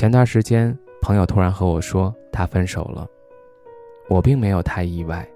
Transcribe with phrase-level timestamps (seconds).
[0.00, 3.06] 前段时间，朋友突然和我说他分手了，
[4.08, 5.28] 我并没有太意外，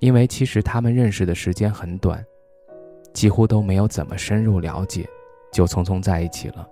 [0.00, 2.20] 因为其实他们认识的时间很短，
[3.14, 5.08] 几乎都没有怎么深入了解，
[5.52, 6.68] 就匆匆在一起了，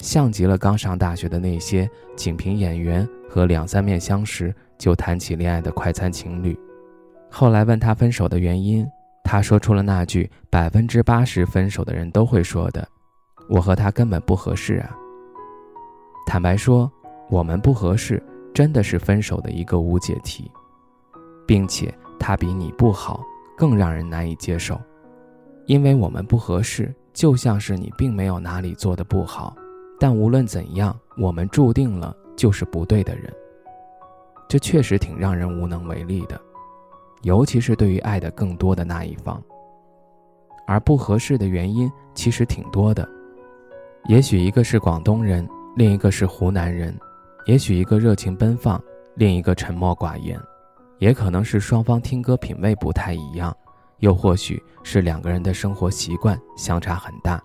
[0.00, 6.54] 像极了刚上大学的那些仅凭眼缘和两三面相识就谈起恋爱的快餐情侣。
[7.30, 8.86] 后来问他分手的原因，
[9.24, 12.86] 他说出了那句百分之八十分手的人都会说的
[13.48, 14.94] ：“我和他根本不合适啊。”
[16.32, 16.90] 坦白说，
[17.28, 18.18] 我们不合适，
[18.54, 20.50] 真的是分手的一个无解题，
[21.46, 23.22] 并且他比你不好
[23.54, 24.80] 更让人难以接受，
[25.66, 29.54] 因为我们不合适，就像是你并没有哪里做的不好，
[30.00, 33.30] 但无论怎样，我们注定了就是不对的人，
[34.48, 36.40] 这确实挺让人无能为力的，
[37.24, 39.38] 尤其是对于爱的更多的那一方，
[40.66, 43.06] 而不合适的原因其实挺多的，
[44.06, 45.46] 也许一个是广东人。
[45.74, 46.94] 另一个是湖南人，
[47.46, 48.82] 也许一个热情奔放，
[49.14, 50.38] 另一个沉默寡言，
[50.98, 53.56] 也可能是双方听歌品味不太一样，
[54.00, 57.42] 又或许是两个人的生活习惯相差很大，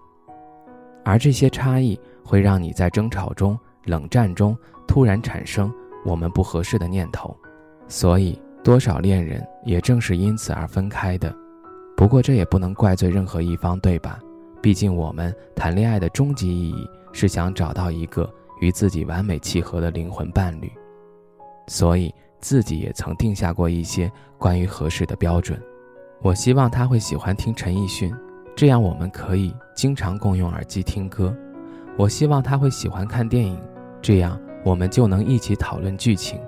[1.05, 7.33] 而这些差异会让你在争吵中、冷战中突然产生我们不合适的念头，
[7.87, 11.33] 所以多少恋人也正是因此而分开的。
[11.95, 14.19] 不过这也不能怪罪任何一方，对吧？
[14.61, 16.87] 毕竟我们谈恋爱的终极意义。
[17.13, 20.71] 是想找到一个与自己完美契合的灵魂伴侣，
[21.65, 25.59] 所以自己也曾定下过一些关于合适的标准。
[26.21, 28.13] 我希望他会喜欢听陈奕迅，
[28.55, 31.35] 这样我们可以经常共用耳机听歌。
[31.97, 33.59] 我希望他会喜欢看电影，
[33.99, 36.39] 这样我们就能一起讨论剧情。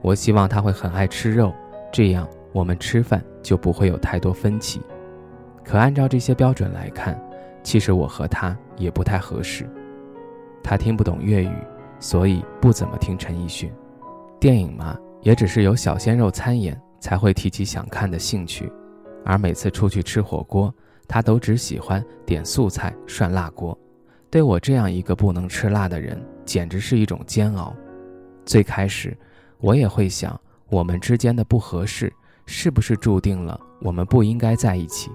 [0.00, 1.52] 我希望他会很爱吃肉，
[1.92, 4.80] 这样我们吃饭就不会有太多分歧。
[5.62, 7.20] 可按照这些标准来看，
[7.66, 9.68] 其实我和他也不太合适。
[10.62, 11.52] 他听不懂粤语，
[11.98, 13.72] 所以不怎么听陈奕迅。
[14.38, 18.72] 电影嘛，也只是有小鲜肉参演才会提起想看的兴趣。
[19.24, 20.72] 而每次出去吃火锅，
[21.08, 23.76] 他都只喜欢点素菜涮辣锅。
[24.30, 27.74] 对我这样一个不能吃辣的人，简直是一种煎熬。
[28.44, 29.18] 最开始，
[29.58, 32.12] 我也会想，我们之间的不合适，
[32.46, 35.10] 是不是注定了我们不应该在一起？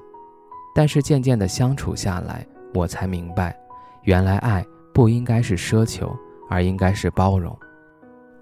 [0.73, 3.57] 但是渐渐的相处下来，我才明白，
[4.03, 4.65] 原来爱。
[4.93, 6.13] 不应该是奢求，
[6.49, 7.57] 而应该是包容。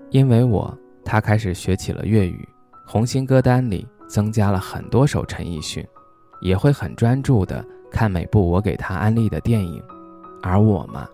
[0.10, 0.76] 因为我，
[1.06, 2.50] 他开始学起了粤语，
[2.88, 5.86] 红心歌单里增加了很多首陈奕迅，
[6.42, 9.80] 也会很专注的看每部我给他安利的电影。
[10.42, 11.08] 而我嘛，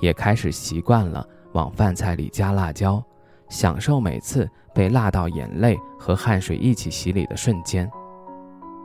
[0.00, 3.02] 也开始习惯了往饭菜里加辣椒，
[3.48, 7.90] 享受每次被辣到眼泪和汗水一起洗礼的瞬间。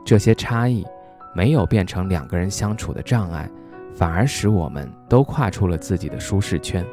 [0.06, 0.86] 这些差异，
[1.38, 3.48] 没有变成两个人相处的障碍。
[3.94, 6.84] 反而使我们都跨出了自己的舒适圈，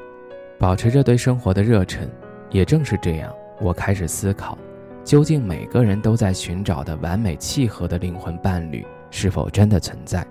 [0.59, 2.07] 保持着对生活的热忱。
[2.51, 4.55] 也正是这样，我开始思考，
[5.03, 10.25] 究竟每个人都在寻找的完美契合的灵魂伴侣是否真的存在？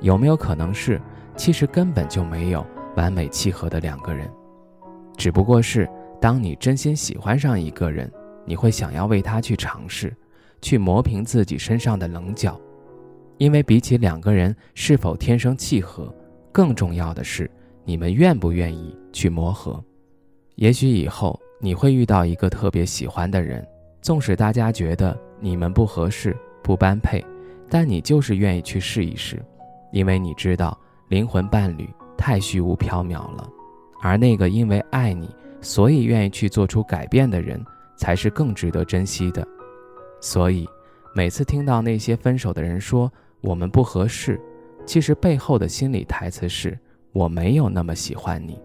[0.00, 1.00] 有没有可能是，
[1.36, 2.64] 其实根本就没有
[2.96, 4.30] 完美契合的两个人，
[5.16, 5.88] 只不过是
[6.20, 8.10] 当你真心喜欢上一个人，
[8.44, 10.12] 你会想要为他去尝试，
[10.60, 12.58] 去磨平自己身上的棱角。
[13.38, 16.12] 因为比起两个人是否天生契合，
[16.52, 17.50] 更重要的是
[17.84, 19.82] 你们愿不愿意去磨合。
[20.56, 23.66] 也许以后你会遇到一个特别喜欢的人，
[24.00, 27.24] 纵使大家觉得你们不合适、不般配，
[27.68, 29.44] 但你就是愿意去试一试，
[29.92, 30.78] 因为你知道
[31.08, 33.48] 灵魂伴侣太虚无缥缈了，
[34.00, 35.28] 而那个因为爱你
[35.60, 37.60] 所以愿意去做出改变的人，
[37.96, 39.46] 才是更值得珍惜的。
[40.20, 40.68] 所以，
[41.14, 43.12] 每次听到那些分手的人说，
[43.44, 44.40] 我们不合适，
[44.86, 46.78] 其实背后的心理台词是：
[47.12, 48.58] 我没有那么喜欢你，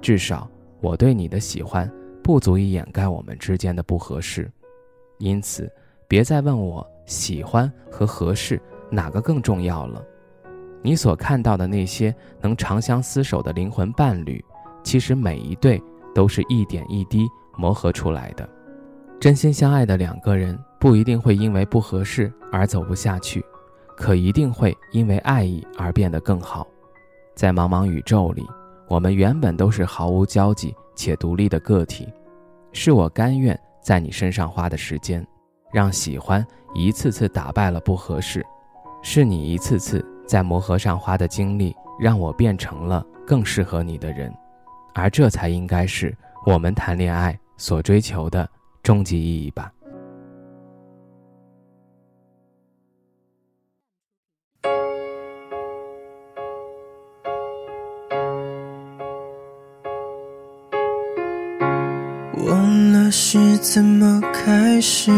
[0.00, 0.48] 至少
[0.80, 1.90] 我对你的喜欢
[2.22, 4.48] 不足以掩盖我们之间的不合适。
[5.18, 5.68] 因此，
[6.06, 10.00] 别再问我喜欢和合适哪个更重要了。
[10.80, 14.44] 你所看到的那些能长相厮守的灵魂伴侣，
[14.84, 15.82] 其实每一对
[16.14, 17.26] 都是一点一滴
[17.56, 18.48] 磨合出来的。
[19.18, 23.44] 真心相爱的两个人，不一定会因为不合适而走不下去。
[23.96, 26.66] 可一定会因为爱意而变得更好。
[27.34, 28.46] 在茫茫宇宙里，
[28.88, 32.08] 我们原本都是毫无交集且独立的个体，
[32.72, 35.26] 是我甘愿在你身上花的时间，
[35.72, 38.44] 让喜欢一次次打败了不合适，
[39.02, 44.32] 是你一次次在磨合上花的精力，让我变成了更适合你的人，
[44.94, 48.48] 而这才应该是我们谈恋爱所追求的
[48.82, 49.72] 终极意义吧。
[62.46, 65.10] 忘了是怎么开始，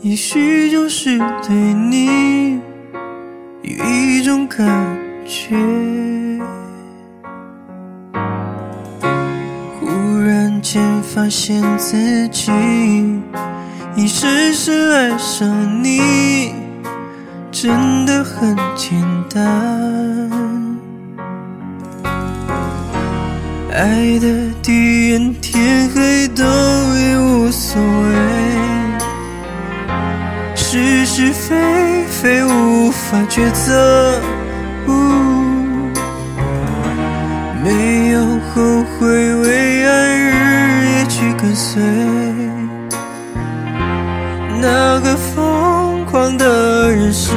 [0.00, 2.60] 也许就是对你
[3.62, 4.66] 有一种感
[5.24, 5.56] 觉。
[9.78, 12.50] 忽然间发现自己
[13.94, 15.48] 已深深爱上
[15.82, 16.52] 你，
[17.52, 19.00] 真的很简
[19.32, 20.53] 单。
[23.74, 24.28] 爱的
[24.62, 28.14] 地暗天黑都已无所谓，
[30.54, 34.20] 是是非非无法抉择。
[34.86, 34.92] 呜，
[37.64, 38.20] 没有
[38.54, 41.82] 后悔，为爱日夜去跟随，
[44.60, 47.32] 那个疯狂的人是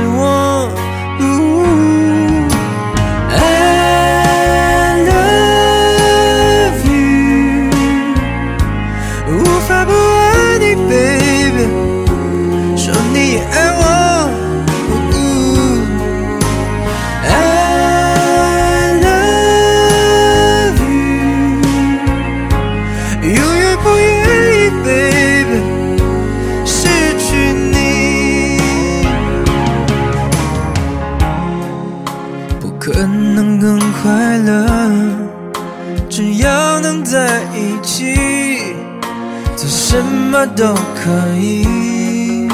[40.29, 41.09] 什么都可
[41.39, 42.49] 以。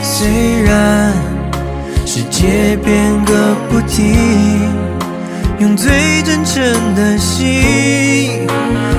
[0.00, 1.12] 虽然
[2.06, 4.14] 世界变个不停，
[5.58, 6.62] 用最真诚
[6.94, 8.46] 的心，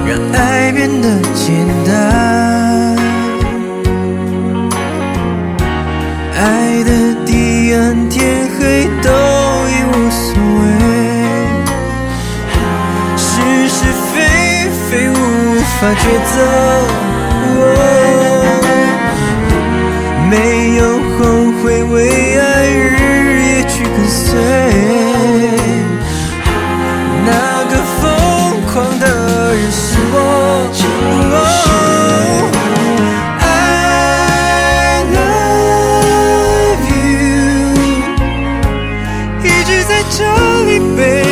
[0.06, 1.56] 让爱变得简
[1.88, 2.12] 单。
[15.95, 16.04] 抉
[16.34, 16.36] 择，
[20.30, 20.34] 没
[20.78, 20.81] 有
[21.18, 21.19] 后
[21.62, 21.94] 悔，为
[22.40, 24.30] 爱日夜去跟随，
[27.25, 27.30] 那
[27.69, 28.01] 个疯
[28.74, 29.06] 狂的
[29.54, 29.81] 人是
[30.12, 30.18] 我。
[40.16, 41.23] Come on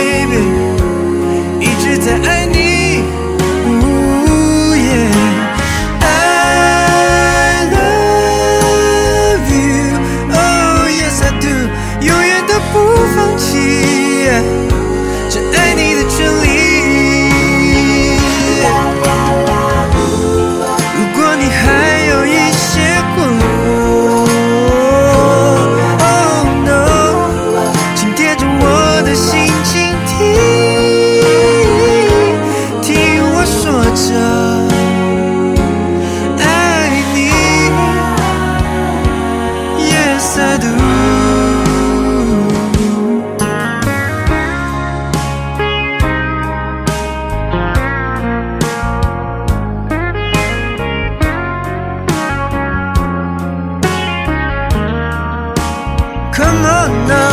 [56.88, 57.31] no